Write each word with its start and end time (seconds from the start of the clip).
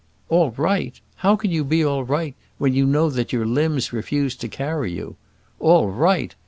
"All 0.29 0.49
right! 0.57 0.99
How 1.17 1.35
can 1.35 1.51
you 1.51 1.63
be 1.63 1.85
all 1.85 2.03
right, 2.03 2.33
when 2.57 2.73
you 2.73 2.87
know 2.87 3.11
that 3.11 3.31
your 3.31 3.45
limbs 3.45 3.93
refuse 3.93 4.35
to 4.37 4.47
carry 4.47 4.91
you? 4.91 5.15
All 5.59 5.89
right! 5.91 6.33